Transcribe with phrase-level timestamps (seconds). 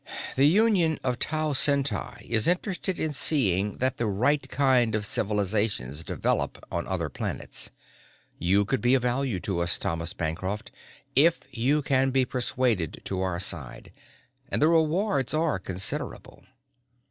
[0.35, 6.03] "The Union of Tau Ceti is interested in seeing that the right kind of civilizations
[6.03, 7.69] develop on other planets.
[8.39, 10.71] You could be of value to us, Thomas Bancroft,
[11.15, 13.91] if you can be persuaded to our side,
[14.49, 16.45] and the rewards are considerable."